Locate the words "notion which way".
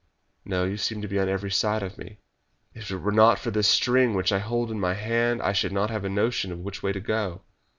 6.09-6.91